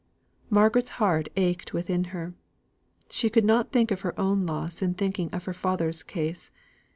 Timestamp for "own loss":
4.19-4.81